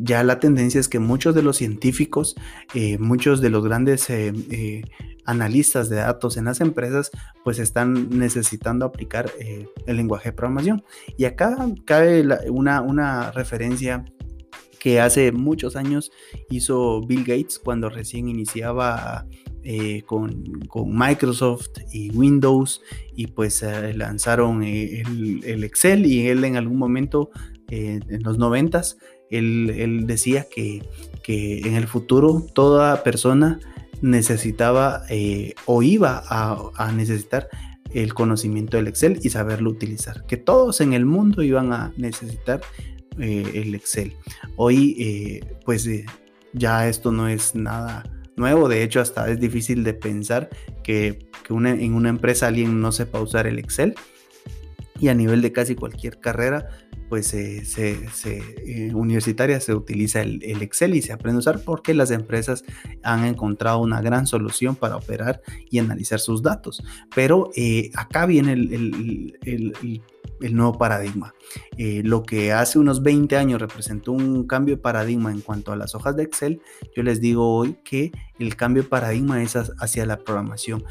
ya 0.00 0.22
la 0.24 0.40
tendencia 0.40 0.80
es 0.80 0.88
que 0.88 0.98
muchos 0.98 1.34
de 1.34 1.42
los 1.42 1.56
científicos, 1.56 2.36
muchos 2.98 3.40
de 3.40 3.50
los 3.50 3.64
grandes 3.64 4.08
analistas 5.24 5.88
de 5.88 5.96
datos 5.96 6.36
en 6.36 6.46
las 6.46 6.60
empresas 6.60 7.10
pues 7.44 7.58
están 7.58 8.10
necesitando 8.10 8.84
aplicar 8.84 9.30
eh, 9.38 9.68
el 9.86 9.96
lenguaje 9.96 10.30
de 10.30 10.32
programación. 10.34 10.84
Y 11.16 11.24
acá 11.24 11.56
cabe 11.84 12.26
una, 12.50 12.80
una 12.80 13.30
referencia 13.32 14.04
que 14.82 14.98
hace 14.98 15.30
muchos 15.30 15.76
años 15.76 16.10
hizo 16.50 17.02
Bill 17.06 17.24
Gates 17.24 17.60
cuando 17.62 17.88
recién 17.88 18.28
iniciaba 18.28 19.26
eh, 19.62 20.02
con, 20.06 20.42
Microsoft 20.86 21.68
y 21.92 22.10
Windows 22.10 22.82
y 23.14 23.28
pues 23.28 23.62
eh, 23.62 23.94
lanzaron 23.94 24.64
el, 24.64 25.62
Excel 25.62 26.04
y 26.06 26.26
él 26.26 26.44
en 26.44 26.56
algún 26.56 26.78
momento 26.78 27.30
en 27.68 28.22
los 28.22 28.38
noventas 28.38 28.98
él, 29.30 30.04
decía 30.06 30.46
que, 30.52 30.82
que 31.22 31.60
en 31.60 31.74
el 31.74 31.86
futuro 31.86 32.44
toda 32.52 33.02
persona 33.04 33.60
necesitaba 34.02 35.04
eh, 35.08 35.54
o 35.64 35.82
iba 35.82 36.22
a, 36.28 36.92
necesitar 36.92 37.48
el 37.94 38.14
conocimiento 38.14 38.76
del 38.76 38.88
Excel 38.88 39.20
y 39.22 39.30
saberlo 39.30 39.70
utilizar. 39.70 40.26
Que 40.26 40.36
todos 40.36 40.80
en 40.80 40.92
el 40.92 41.06
mundo 41.06 41.42
iban 41.42 41.72
a 41.72 41.92
necesitar 41.96 42.60
eh, 43.18 43.50
el 43.54 43.74
Excel. 43.74 44.16
Hoy, 44.56 44.96
eh, 44.98 45.56
pues 45.64 45.88
ya 46.52 46.88
esto 46.88 47.12
no 47.12 47.28
es 47.28 47.54
nada 47.54 48.04
nuevo. 48.36 48.68
De 48.68 48.82
hecho, 48.82 49.00
hasta 49.00 49.28
es 49.30 49.40
difícil 49.40 49.84
de 49.84 49.94
pensar 49.94 50.50
que, 50.82 51.30
en 51.48 51.94
una 51.94 52.08
empresa 52.08 52.46
alguien 52.46 52.80
no 52.80 52.92
sepa 52.92 53.20
usar 53.20 53.46
el 53.46 53.58
Excel. 53.58 53.94
Y 54.98 55.08
a 55.08 55.14
nivel 55.14 55.42
de 55.42 55.50
casi 55.52 55.74
cualquier 55.74 56.20
carrera, 56.20 56.68
pues 57.12 57.26
se, 57.26 57.62
eh, 58.24 58.94
universitaria 58.94 59.60
se 59.60 59.74
utiliza 59.74 60.22
el, 60.22 60.62
Excel 60.62 60.94
y 60.94 61.02
se 61.02 61.12
aprende 61.12 61.36
a 61.36 61.40
usar 61.40 61.60
porque 61.62 61.92
las 61.92 62.10
empresas 62.10 62.64
han 63.02 63.26
encontrado 63.26 63.80
una 63.80 64.00
gran 64.00 64.26
solución 64.26 64.76
para 64.76 64.96
operar 64.96 65.42
y 65.70 65.78
analizar 65.78 66.20
sus 66.20 66.42
datos. 66.42 66.82
Pero 67.14 67.50
eh, 67.54 67.90
acá 67.96 68.24
viene 68.24 68.52
el, 68.52 70.00
nuevo 70.50 70.76
paradigma. 70.76 71.34
Eh, 71.76 72.02
lo 72.04 72.22
que 72.22 72.52
hace 72.52 72.78
unos 72.78 73.02
20 73.02 73.36
años 73.36 73.60
representó 73.60 74.12
un 74.12 74.46
cambio 74.46 74.76
de 74.76 74.82
paradigma 74.82 75.30
en 75.30 75.40
cuanto 75.40 75.72
a 75.72 75.76
las 75.76 75.94
hojas 75.94 76.16
de 76.16 76.24
Excel, 76.24 76.60
yo 76.96 77.02
les 77.02 77.20
digo 77.20 77.54
hoy 77.54 77.76
que 77.84 78.12
el 78.38 78.56
cambio 78.56 78.82
de 78.82 78.88
paradigma 78.88 79.42
es 79.42 79.56
hacia 79.56 80.06
la 80.06 80.18
programación. 80.18 80.84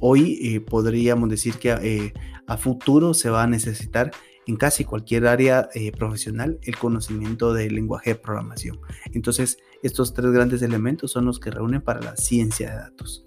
hoy 0.00 0.64
podríamos 0.68 1.28
decir 1.28 1.54
que 1.54 2.12
a 2.46 2.56
futuro 2.56 3.14
se 3.14 3.30
va 3.30 3.44
a 3.44 3.46
necesitar 3.46 4.10
en 4.50 4.56
casi 4.56 4.84
cualquier 4.84 5.26
área 5.26 5.68
eh, 5.74 5.92
profesional 5.92 6.58
el 6.62 6.76
conocimiento 6.76 7.52
del 7.52 7.74
lenguaje 7.74 8.10
de 8.10 8.16
programación. 8.16 8.80
Entonces, 9.12 9.58
estos 9.82 10.12
tres 10.12 10.32
grandes 10.32 10.62
elementos 10.62 11.12
son 11.12 11.26
los 11.26 11.38
que 11.38 11.50
reúnen 11.50 11.82
para 11.82 12.00
la 12.00 12.16
ciencia 12.16 12.70
de 12.70 12.76
datos. 12.76 13.26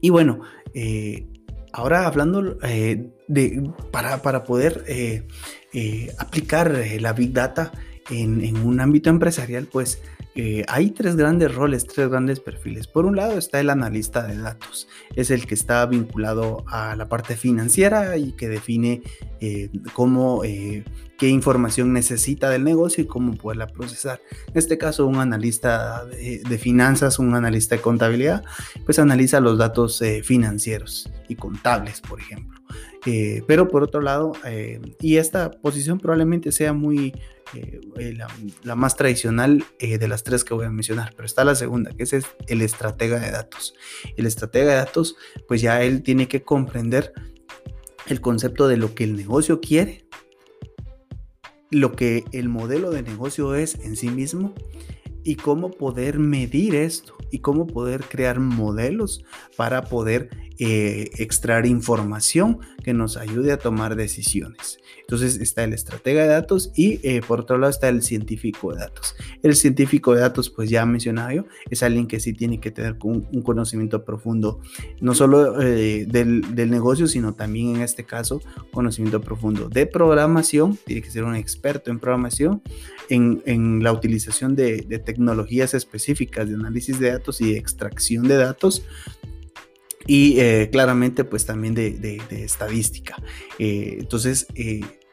Y 0.00 0.10
bueno, 0.10 0.40
eh, 0.74 1.28
ahora 1.72 2.06
hablando 2.06 2.58
eh, 2.62 3.10
de, 3.28 3.70
para, 3.90 4.44
poder 4.44 4.84
aplicar 6.18 6.84
la 7.00 7.12
Big 7.12 7.32
Data 7.32 7.72
en, 8.10 8.56
un 8.58 8.80
ámbito 8.80 9.10
empresarial, 9.10 9.66
pues 9.70 10.00
eh, 10.34 10.64
hay 10.68 10.90
tres 10.90 11.16
grandes 11.16 11.54
roles, 11.54 11.86
tres 11.86 12.08
grandes 12.08 12.40
perfiles. 12.40 12.86
Por 12.86 13.04
un 13.04 13.16
lado 13.16 13.38
está 13.38 13.60
el 13.60 13.68
analista 13.68 14.26
de 14.26 14.38
datos, 14.38 14.88
es 15.14 15.30
el 15.30 15.46
que 15.46 15.54
está 15.54 15.84
vinculado 15.86 16.64
a 16.68 16.96
la 16.96 17.08
parte 17.08 17.36
financiera 17.36 18.16
y 18.16 18.32
que 18.32 18.48
define 18.48 19.02
eh, 19.40 19.68
cómo, 19.92 20.42
eh, 20.44 20.84
qué 21.18 21.28
información 21.28 21.92
necesita 21.92 22.48
del 22.48 22.64
negocio 22.64 23.04
y 23.04 23.06
cómo 23.06 23.34
poderla 23.34 23.66
procesar. 23.66 24.20
En 24.48 24.56
este 24.56 24.78
caso, 24.78 25.06
un 25.06 25.16
analista 25.18 26.04
de, 26.06 26.58
finanzas, 26.58 27.18
un 27.18 27.34
analista 27.34 27.76
de 27.76 27.82
contabilidad, 27.82 28.42
pues 28.86 28.98
analiza 28.98 29.40
los 29.40 29.58
datos 29.58 30.02
financieros 30.22 31.10
y 31.28 31.34
contables, 31.34 32.00
por 32.00 32.20
ejemplo. 32.20 32.58
pero 33.46 33.68
por 33.68 33.82
otro 33.82 34.00
lado, 34.00 34.32
y 35.00 35.16
esta 35.16 35.50
posición 35.50 35.98
probablemente 35.98 36.52
sea 36.52 36.72
muy 36.72 37.12
eh, 37.54 37.80
eh, 37.98 38.16
la, 38.62 38.74
más 38.74 38.96
tradicional 38.96 39.64
eh, 39.78 39.98
de 39.98 40.08
las 40.08 40.24
tres 40.24 40.44
que 40.44 40.54
voy 40.54 40.66
a 40.66 40.70
mencionar, 40.70 41.12
pero 41.14 41.26
está 41.26 41.44
la 41.44 41.54
segunda, 41.54 41.90
que 41.92 42.04
es 42.04 42.12
el 42.12 42.62
estratega 42.62 43.18
de 43.18 43.30
datos. 43.30 43.74
El 44.16 44.26
estratega 44.26 44.70
de 44.70 44.76
datos, 44.76 45.16
pues 45.48 45.60
ya 45.60 45.82
él 45.82 46.02
tiene 46.02 46.28
que 46.28 46.42
comprender 46.42 47.12
el 48.06 48.20
concepto 48.20 48.68
de 48.68 48.78
lo 48.78 48.94
que 48.94 49.04
el 49.04 49.16
negocio 49.16 49.60
quiere, 49.60 50.06
lo 51.70 51.92
que 51.92 52.24
el 52.32 52.48
modelo 52.48 52.90
de 52.90 53.02
negocio 53.02 53.54
es 53.54 53.74
en 53.76 53.96
sí 53.96 54.08
mismo 54.08 54.54
y 55.24 55.36
cómo 55.36 55.70
poder 55.70 56.18
medir 56.18 56.74
esto 56.74 57.16
y 57.30 57.40
cómo 57.40 57.66
poder 57.66 58.02
crear 58.04 58.40
modelos 58.40 59.24
para 59.56 59.84
poder 59.84 60.30
extraer 60.58 61.66
información 61.66 62.60
que 62.84 62.94
nos 62.94 63.16
ayude 63.16 63.52
a 63.52 63.58
tomar 63.58 63.96
decisiones. 63.96 64.78
Entonces 65.12 65.42
está 65.42 65.62
el 65.62 65.74
estratega 65.74 66.22
de 66.22 66.28
datos 66.28 66.72
y 66.74 66.98
eh, 67.06 67.20
por 67.20 67.40
otro 67.40 67.58
lado 67.58 67.70
está 67.70 67.90
el 67.90 68.00
científico 68.00 68.72
de 68.72 68.80
datos. 68.80 69.14
El 69.42 69.54
científico 69.54 70.14
de 70.14 70.22
datos, 70.22 70.48
pues 70.48 70.70
ya 70.70 70.86
mencionado 70.86 71.32
yo, 71.32 71.44
es 71.68 71.82
alguien 71.82 72.06
que 72.06 72.18
sí 72.18 72.32
tiene 72.32 72.60
que 72.60 72.70
tener 72.70 72.96
un, 73.02 73.42
conocimiento 73.42 74.06
profundo, 74.06 74.60
no 75.02 75.14
solo 75.14 75.60
eh, 75.60 76.06
del, 76.08 76.70
negocio, 76.70 77.06
sino 77.08 77.34
también 77.34 77.76
en 77.76 77.82
este 77.82 78.04
caso 78.04 78.40
conocimiento 78.72 79.20
profundo 79.20 79.68
de 79.68 79.84
programación, 79.84 80.78
tiene 80.86 81.02
que 81.02 81.10
ser 81.10 81.24
un 81.24 81.36
experto 81.36 81.90
en 81.90 81.98
programación, 81.98 82.62
en, 83.10 83.82
la 83.82 83.92
utilización 83.92 84.56
de, 84.56 84.80
tecnologías 85.04 85.74
específicas 85.74 86.48
de 86.48 86.54
análisis 86.54 86.98
de 86.98 87.10
datos 87.10 87.42
y 87.42 87.54
extracción 87.54 88.26
de 88.26 88.36
datos 88.36 88.82
y 90.06 90.40
eh, 90.40 90.70
claramente 90.72 91.24
pues 91.24 91.44
también 91.44 91.74
de, 91.74 92.22
estadística. 92.30 93.22
entonces, 93.58 94.46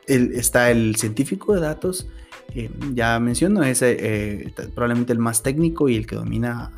está 0.09 0.71
el 0.71 0.95
científico 0.95 1.53
de 1.53 1.61
datos, 1.61 2.07
eh, 2.55 2.69
ya 2.93 3.19
menciono, 3.19 3.63
es 3.63 3.81
eh, 3.83 4.51
probablemente 4.73 5.13
el 5.13 5.19
más 5.19 5.43
técnico 5.43 5.87
y 5.87 5.95
el 5.95 6.07
que 6.07 6.15
domina 6.15 6.71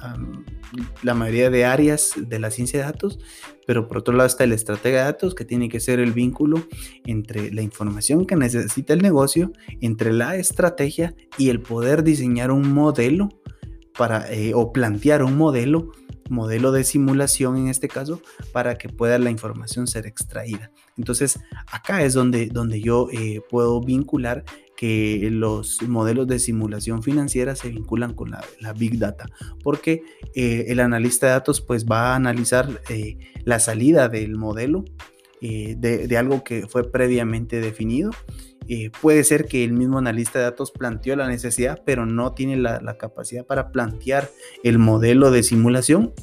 la 1.01 1.13
mayoría 1.13 1.49
de 1.49 1.65
áreas 1.65 2.13
de 2.17 2.39
la 2.39 2.51
ciencia 2.51 2.79
de 2.79 2.85
datos, 2.85 3.19
pero 3.65 3.87
por 3.87 3.99
otro 3.99 4.13
lado 4.13 4.27
está 4.27 4.43
el 4.43 4.51
estratega 4.51 4.99
de 4.99 5.05
datos, 5.05 5.33
que 5.33 5.45
tiene 5.45 5.69
que 5.69 5.79
ser 5.79 5.99
el 5.99 6.11
vínculo 6.11 6.65
entre 7.05 7.51
la 7.51 7.61
información 7.61 8.25
que 8.25 8.35
necesita 8.35 8.93
el 8.93 9.01
negocio, 9.01 9.53
entre 9.79 10.11
la 10.11 10.35
estrategia 10.35 11.15
y 11.37 11.49
el 11.49 11.61
poder 11.61 12.03
diseñar 12.03 12.51
un 12.51 12.73
modelo 12.73 13.29
para, 13.97 14.31
eh, 14.31 14.53
o 14.53 14.71
plantear 14.71 15.23
un 15.23 15.37
modelo 15.37 15.91
modelo 16.31 16.71
de 16.71 16.83
simulación 16.83 17.57
en 17.57 17.67
este 17.67 17.87
caso 17.87 18.21
para 18.51 18.77
que 18.77 18.89
pueda 18.89 19.19
la 19.19 19.29
información 19.29 19.87
ser 19.87 20.07
extraída. 20.07 20.71
Entonces 20.97 21.39
acá 21.71 22.03
es 22.03 22.13
donde, 22.13 22.47
donde 22.47 22.81
yo 22.81 23.07
eh, 23.11 23.41
puedo 23.49 23.81
vincular 23.81 24.43
que 24.75 25.29
los 25.31 25.81
modelos 25.83 26.27
de 26.27 26.39
simulación 26.39 27.03
financiera 27.03 27.55
se 27.55 27.69
vinculan 27.69 28.15
con 28.15 28.31
la, 28.31 28.73
Big 28.73 28.97
Data, 28.97 29.27
porque 29.63 30.01
eh, 30.33 30.65
el 30.69 30.79
analista 30.79 31.27
de 31.27 31.33
datos 31.33 31.61
pues 31.61 31.85
va 31.85 32.13
a 32.13 32.15
analizar 32.15 32.81
eh, 32.89 33.17
la 33.43 33.59
salida 33.59 34.09
del 34.09 34.37
modelo 34.37 34.85
de, 35.39 36.17
algo 36.17 36.43
que 36.43 36.67
fue 36.67 36.91
previamente 36.91 37.61
definido. 37.61 38.11
Puede 39.01 39.23
ser 39.23 39.45
que 39.45 39.63
el 39.63 39.73
mismo 39.73 39.97
analista 39.97 40.39
de 40.39 40.45
datos 40.45 40.71
planteó 40.71 41.15
la 41.15 41.27
necesidad, 41.27 41.81
pero 41.85 42.05
no 42.05 42.33
tiene 42.33 42.57
la, 42.57 42.79
la 42.81 42.97
capacidad 42.97 43.45
para 43.45 43.71
plantear 43.71 44.29
el 44.63 44.79
modelo 44.79 45.31
de 45.31 45.43
simulación 45.43 46.13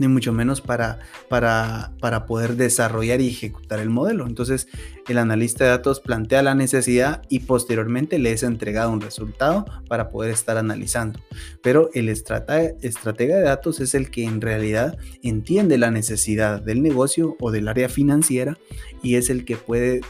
ni 0.00 0.08
mucho 0.08 0.32
menos 0.32 0.60
para, 0.60 0.98
para, 1.28 1.92
para 2.00 2.26
poder 2.26 2.56
desarrollar 2.56 3.20
y 3.20 3.28
ejecutar 3.28 3.78
el 3.78 3.90
modelo. 3.90 4.26
Entonces, 4.26 4.66
el 5.06 5.18
analista 5.18 5.64
de 5.64 5.70
datos 5.70 6.00
plantea 6.00 6.42
la 6.42 6.54
necesidad 6.54 7.22
y 7.28 7.40
posteriormente 7.40 8.18
le 8.18 8.32
es 8.32 8.42
entregado 8.42 8.90
un 8.90 9.00
resultado 9.00 9.66
para 9.88 10.10
poder 10.10 10.32
estar 10.32 10.56
analizando. 10.56 11.20
Pero 11.62 11.90
el 11.94 12.08
estratega, 12.08 12.74
estratega 12.80 13.36
de 13.36 13.42
datos 13.42 13.80
es 13.80 13.94
el 13.94 14.10
que 14.10 14.24
en 14.24 14.40
realidad 14.40 14.96
entiende 15.22 15.78
la 15.78 15.90
necesidad 15.90 16.62
del 16.62 16.82
negocio 16.82 17.36
o 17.38 17.50
del 17.50 17.68
área 17.68 17.88
financiera 17.88 18.56
y 19.02 19.16
es 19.16 19.30
el 19.30 19.44
que 19.44 19.56
puede 19.56 20.00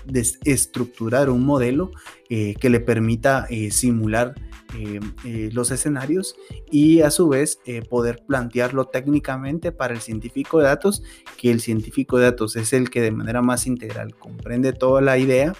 estructurar 0.44 1.30
un 1.30 1.44
modelo 1.44 1.90
eh, 2.32 2.54
que 2.60 2.70
le 2.70 2.78
permita 2.78 3.44
eh, 3.50 3.72
simular 3.72 4.36
eh, 4.78 5.50
los 5.52 5.72
escenarios 5.72 6.36
y 6.70 7.00
a 7.00 7.10
su 7.10 7.28
vez 7.28 7.58
poder 7.88 8.22
plantearlo 8.24 8.84
técnicamente 8.84 9.72
para 9.72 9.94
el 9.94 10.00
científico 10.00 10.60
de 10.60 10.66
datos, 10.66 11.02
que 11.36 11.50
el 11.50 11.60
científico 11.60 12.18
de 12.18 12.26
datos 12.26 12.54
es 12.54 12.72
el 12.72 12.88
que 12.88 13.00
de 13.00 13.10
manera 13.10 13.42
más 13.42 13.66
integral 13.66 14.14
comprende 14.14 14.72
toda 14.72 15.00
la 15.00 15.18
idea 15.18 15.54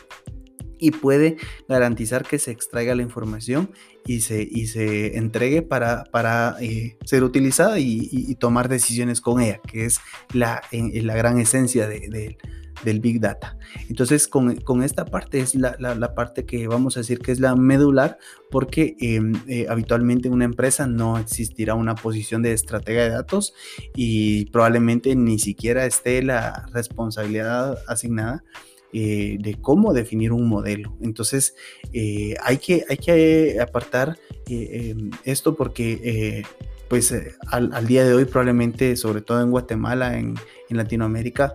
y 0.81 0.91
puede 0.91 1.37
garantizar 1.69 2.27
que 2.27 2.39
se 2.39 2.51
extraiga 2.51 2.95
la 2.95 3.03
información 3.03 3.71
y 4.07 4.21
se, 4.21 4.43
y 4.43 4.67
se 4.67 5.19
entregue 5.19 5.63
para, 5.63 6.05
para 6.05 6.57
ser 7.05 7.23
utilizada 7.23 7.79
y, 7.79 8.35
tomar 8.41 8.69
decisiones 8.69 9.21
con 9.21 9.41
ella, 9.41 9.61
que 9.67 9.85
es 9.85 10.01
la, 10.33 10.63
la 10.73 11.15
gran 11.15 11.39
esencia 11.39 11.87
de, 11.87 12.09
de, 12.09 12.39
del 12.85 13.01
Big 13.01 13.21
Data. 13.21 13.57
Entonces, 13.89 14.29
con, 14.29 14.83
esta 14.83 15.05
parte 15.05 15.41
es 15.41 15.55
la, 15.55 16.15
parte 16.15 16.45
que 16.45 16.67
vamos 16.67 16.97
a 16.97 17.01
decir 17.01 17.19
que 17.21 17.33
es 17.33 17.41
la 17.41 17.55
medular, 17.57 18.19
porque 18.51 18.97
em, 19.01 19.33
eh, 19.47 19.67
habitualmente 19.69 20.29
en 20.29 20.35
una 20.35 20.45
empresa 20.45 20.87
no 20.87 21.19
existirá 21.19 21.75
una 21.75 21.95
posición 21.95 22.43
de 22.43 22.53
estratega 22.53 23.05
de 23.05 23.11
datos 23.11 23.55
y 23.95 24.47
probablemente 24.47 25.15
ni 25.15 25.39
siquiera 25.39 25.87
esté 25.87 26.23
la 26.23 26.67
responsabilidad 26.73 27.79
asignada. 27.87 28.45
Eh, 28.93 29.37
de 29.41 29.55
cómo 29.55 29.93
definir 29.93 30.33
un 30.33 30.49
modelo. 30.49 30.97
Entonces, 31.01 31.55
eh, 31.93 32.35
hay, 32.43 32.59
que, 32.59 32.85
hay 32.89 32.97
que 32.97 33.59
apartar 33.61 34.19
em, 34.49 35.11
esto 35.25 35.55
porque 35.55 36.45
pues 36.91 37.15
al, 37.47 37.87
día 37.87 38.05
de 38.05 38.13
hoy 38.15 38.25
probablemente, 38.25 38.97
sobre 38.97 39.21
todo 39.21 39.41
en 39.41 39.53
Guatemala, 39.53 40.19
en, 40.19 40.35
Latinoamérica, 40.71 41.53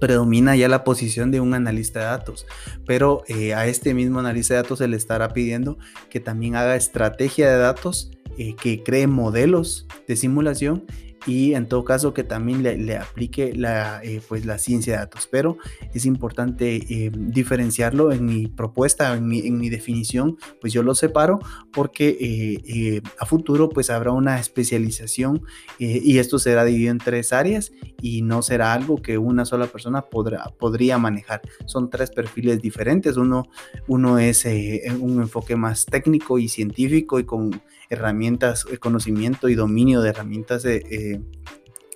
predomina 0.00 0.54
ya 0.54 0.68
la 0.68 0.84
posición 0.84 1.30
de 1.30 1.40
un 1.40 1.54
analista 1.54 2.00
de 2.00 2.04
datos, 2.04 2.46
pero 2.86 3.22
eh, 3.26 3.54
a 3.54 3.66
este 3.66 3.94
mismo 3.94 4.20
analista 4.20 4.54
de 4.54 4.62
datos 4.62 4.80
se 4.80 4.88
le 4.88 4.98
estará 4.98 5.30
pidiendo 5.30 5.78
que 6.10 6.20
también 6.20 6.56
haga 6.56 6.76
estrategia 6.76 7.50
de 7.50 7.56
datos, 7.56 8.10
eh, 8.36 8.54
que 8.54 8.82
cree 8.82 9.06
modelos 9.06 9.86
de 10.06 10.16
simulación 10.16 10.84
y 11.26 11.54
en 11.54 11.66
todo 11.66 11.84
caso 11.84 12.14
que 12.14 12.24
también 12.24 12.62
le, 12.62 12.96
aplique 12.96 13.52
la, 13.54 14.00
eh, 14.02 14.20
pues 14.26 14.46
la 14.46 14.58
ciencia 14.58 14.94
de 14.94 14.98
datos. 15.00 15.28
Pero 15.30 15.58
es 15.92 16.06
importante 16.06 16.76
eh, 16.76 17.10
diferenciarlo 17.14 18.12
en 18.12 18.24
mi 18.24 18.46
propuesta, 18.46 19.14
en 19.16 19.26
mi, 19.26 19.40
en 19.40 19.58
mi, 19.58 19.70
definición, 19.70 20.36
pues 20.60 20.72
yo 20.72 20.82
lo 20.82 20.94
separo 20.94 21.38
porque 21.72 22.60
eh, 22.64 23.02
a 23.18 23.26
futuro 23.26 23.68
pues 23.68 23.88
habrá 23.90 24.12
una 24.12 24.40
especialización 24.40 25.42
y 25.78 26.18
esto 26.18 26.38
será 26.38 26.64
dividido 26.64 26.90
en 26.90 26.98
tres 26.98 27.32
áreas 27.32 27.72
y 28.02 28.22
no 28.22 28.42
será 28.42 28.72
algo 28.72 28.96
que 28.96 29.16
una 29.16 29.44
sola 29.44 29.66
persona 29.66 30.02
podrá, 30.02 30.44
podría 30.58 30.98
manejar. 30.98 31.40
Son 31.66 31.88
tres 31.88 32.10
perfiles 32.10 32.60
diferentes. 32.60 33.16
Uno, 33.16 33.44
uno 33.86 34.18
es 34.18 34.44
un 34.44 35.22
enfoque 35.22 35.56
más 35.56 35.86
técnico 35.86 36.38
y 36.38 36.48
científico 36.48 37.20
y 37.20 37.24
con 37.24 37.62
herramientas, 37.90 38.64
conocimiento 38.80 39.48
y 39.48 39.54
dominio 39.54 40.00
de 40.00 40.10
herramientas 40.10 40.62
de, 40.62 41.19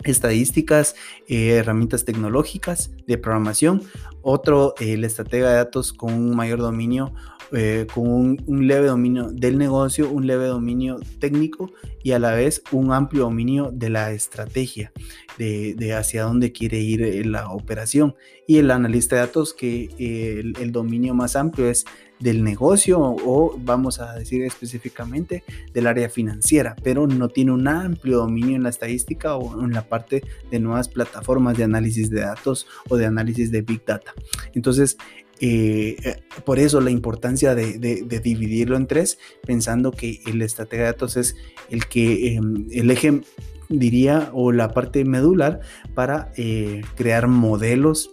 estadísticas, 0.05 0.95
eh, 1.29 1.57
herramientas 1.57 2.05
tecnológicas 2.05 2.91
de 3.07 3.19
programación. 3.19 3.83
Otro, 4.23 4.75
el 4.81 5.05
estratega 5.05 5.51
de 5.51 5.57
datos 5.57 5.93
con 5.93 6.13
un 6.15 6.37
mayor 6.37 6.61
dominio, 6.61 7.13
eh, 7.53 7.87
con 7.93 8.39
un, 8.47 8.67
leve 8.67 8.89
dominio 8.89 9.31
del 9.31 9.59
negocio, 9.59 10.11
un 10.11 10.27
leve 10.27 10.47
dominio 10.47 10.99
técnico 11.21 11.71
y 12.03 12.13
a 12.13 12.19
la 12.19 12.33
vez 12.33 12.63
un 12.73 12.93
amplio 12.93 13.25
dominio 13.25 13.71
de 13.73 13.91
la 13.91 14.13
estrategia, 14.13 14.93
de, 15.39 15.95
hacia 15.95 16.25
dónde 16.25 16.53
quiere 16.53 16.79
ir 16.79 17.03
eh, 17.03 17.25
la 17.25 17.51
operación. 17.51 18.15
Y 18.47 18.59
el 18.59 18.71
analista 18.71 19.17
de 19.17 19.23
datos 19.23 19.55
que 19.55 19.91
el 19.99 20.73
dominio 20.73 21.15
más 21.15 21.37
amplio 21.37 21.69
es 21.69 21.85
del 22.21 22.45
negocio 22.45 23.01
o 23.01 23.57
vamos 23.59 24.01
a 24.01 24.15
decir 24.15 24.43
específicamente 24.43 25.45
del 25.73 25.87
área 25.87 26.09
financiera, 26.09 26.77
pero 26.83 27.07
no 27.07 27.29
tiene 27.29 27.53
un 27.53 27.69
amplio 27.69 28.19
dominio 28.19 28.57
en 28.57 28.63
la 28.63 28.69
estadística 28.69 29.37
o 29.37 29.63
en 29.63 29.73
la 29.73 29.89
parte 29.89 30.23
de 30.51 30.61
nuevas 30.61 30.89
plataformas 30.89 31.57
de 31.57 31.65
análisis 31.65 32.11
de 32.11 32.21
datos 32.21 32.67
o 32.89 32.97
de 32.97 33.07
análisis 33.07 33.51
de 33.51 33.63
Big 33.63 33.85
Data. 33.85 34.15
Entonces, 34.55 34.97
eh, 35.41 35.97
eh, 36.05 36.23
por 36.45 36.59
eso 36.59 36.81
la 36.81 36.91
importancia 36.91 37.55
de, 37.55 37.79
dividirlo 38.23 38.77
en 38.77 38.87
tres, 38.87 39.19
pensando 39.47 39.91
que 39.91 40.21
el 40.27 40.41
estratega 40.43 40.85
de 40.85 40.93
datos 40.93 41.17
es 41.17 41.37
el 41.71 41.87
que 41.87 42.35
em, 42.35 42.67
el 42.71 42.91
eje 42.91 43.21
diría 43.69 44.31
o 44.33 44.53
la 44.53 44.73
parte 44.73 45.05
medular 45.05 45.61
para 45.95 46.33
eh, 46.37 46.83
crear 46.97 47.27
modelos 47.29 48.11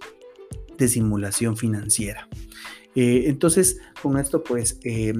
de 0.77 0.87
simulación 0.87 1.57
financiera. 1.57 2.27
Eh, 2.95 3.23
entonces, 3.27 3.79
con 4.01 4.17
esto, 4.17 4.43
pues, 4.43 4.79
eh, 4.83 5.13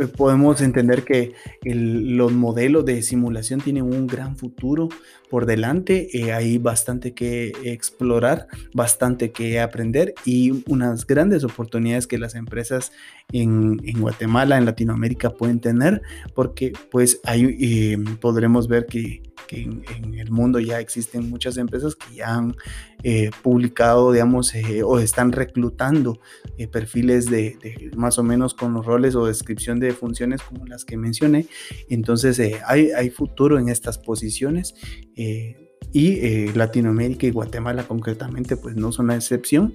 eh, 0.00 0.06
podemos 0.06 0.60
entender 0.60 1.04
que 1.04 1.34
los 1.62 2.32
modelos 2.32 2.84
de 2.84 3.02
simulación 3.02 3.60
tienen 3.60 3.84
un 3.84 4.06
gran 4.06 4.36
futuro 4.36 4.88
por 5.28 5.44
delante. 5.44 6.08
hay 6.32 6.58
bastante 6.58 7.12
que 7.12 7.52
explorar, 7.64 8.46
bastante 8.72 9.30
que 9.30 9.60
aprender 9.60 10.14
y 10.24 10.64
unas 10.66 11.06
grandes 11.06 11.44
oportunidades 11.44 12.06
que 12.06 12.18
las 12.18 12.34
empresas 12.34 12.92
en, 13.32 13.76
Guatemala, 14.00 14.56
en 14.56 14.64
Latinoamérica 14.64 15.30
pueden 15.30 15.60
tener, 15.60 16.00
porque 16.34 16.72
pues 16.90 17.20
ahí 17.24 17.96
podremos 18.20 18.68
ver 18.68 18.86
que 18.86 19.22
que 19.48 19.62
en, 19.62 20.14
el 20.14 20.30
mundo 20.30 20.60
ya 20.60 20.78
existen 20.78 21.28
muchas 21.28 21.56
empresas 21.56 21.96
que 21.96 22.14
ya 22.14 22.36
han 22.36 22.54
eh, 23.02 23.30
publicado, 23.42 24.12
digamos, 24.12 24.54
eh, 24.54 24.84
o 24.84 25.00
están 25.00 25.32
reclutando 25.32 26.20
eh, 26.56 26.68
perfiles 26.68 27.26
de, 27.26 27.56
más 27.96 28.18
o 28.18 28.22
menos 28.22 28.54
con 28.54 28.74
los 28.74 28.86
roles 28.86 29.16
o 29.16 29.26
descripción 29.26 29.80
de 29.80 29.92
funciones 29.92 30.42
como 30.42 30.66
las 30.66 30.84
que 30.84 30.96
mencioné. 30.96 31.46
Entonces, 31.88 32.40
hay, 32.64 32.90
hay, 32.92 33.10
futuro 33.10 33.58
en 33.58 33.68
estas 33.70 33.98
posiciones 33.98 34.74
y 35.16 36.52
Latinoamérica 36.52 37.26
y 37.26 37.30
Guatemala 37.30 37.88
concretamente, 37.88 38.56
pues 38.56 38.76
no 38.76 38.92
son 38.92 39.08
la 39.08 39.16
excepción. 39.16 39.74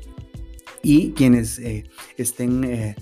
Y 0.83 1.11
quienes 1.11 1.59
estén 2.17 2.95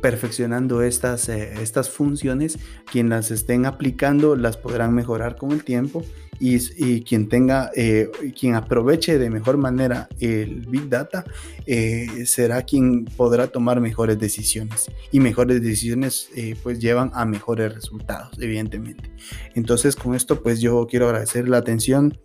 perfeccionando 0.00 0.82
estas, 0.82 1.28
eh, 1.28 1.54
estas 1.60 1.90
funciones, 1.90 2.58
quien 2.90 3.08
las 3.08 3.30
estén 3.30 3.66
aplicando 3.66 4.36
las 4.36 4.56
podrán 4.56 4.94
mejorar 4.94 5.36
con 5.36 5.52
el 5.52 5.64
tiempo 5.64 6.04
y, 6.40 7.02
quien 7.02 7.28
tenga, 7.28 7.72
eh, 7.74 8.10
quien 8.38 8.54
aproveche 8.54 9.18
de 9.18 9.28
mejor 9.28 9.56
manera 9.56 10.08
el 10.20 10.66
Big 10.66 10.88
Data 10.88 11.24
eh, 11.66 12.26
será 12.26 12.62
quien 12.62 13.06
podrá 13.06 13.48
tomar 13.48 13.80
mejores 13.80 14.20
decisiones 14.20 14.88
y 15.10 15.18
mejores 15.18 15.60
decisiones 15.60 16.30
pues 16.62 16.78
llevan 16.78 17.10
a 17.14 17.24
mejores 17.24 17.74
resultados, 17.74 18.38
evidentemente. 18.38 19.10
Entonces 19.56 19.96
con 19.96 20.14
esto 20.14 20.40
pues 20.40 20.60
yo 20.60 20.86
quiero 20.88 21.06
agradecer 21.06 21.48
la 21.48 21.58
atención 21.58 22.16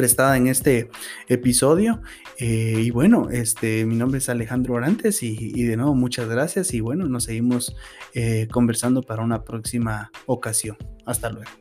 prestada 0.00 0.36
en 0.36 0.46
este 0.46 0.90
episodio. 1.28 2.00
Eh, 2.40 2.80
y 2.84 2.90
bueno, 2.90 3.28
este, 3.30 3.84
mi 3.84 3.96
nombre 3.96 4.18
es 4.18 4.30
Alejandro 4.30 4.74
Orantes 4.74 5.22
y, 5.22 5.62
de 5.62 5.76
nuevo 5.76 5.94
muchas 5.94 6.26
gracias 6.26 6.72
y 6.72 6.80
bueno, 6.80 7.06
nos 7.06 7.24
seguimos 7.24 7.76
eh, 8.14 8.48
conversando 8.50 9.02
para 9.02 9.22
una 9.22 9.44
próxima 9.44 10.10
ocasión. 10.26 10.78
Hasta 11.04 11.30
luego. 11.30 11.59